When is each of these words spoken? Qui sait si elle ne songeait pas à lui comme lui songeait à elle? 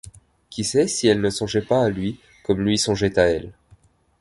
Qui 0.49 0.63
sait 0.63 0.87
si 0.87 1.07
elle 1.07 1.21
ne 1.21 1.29
songeait 1.29 1.61
pas 1.61 1.83
à 1.85 1.89
lui 1.91 2.19
comme 2.43 2.65
lui 2.65 2.79
songeait 2.79 3.19
à 3.19 3.25
elle? 3.27 3.51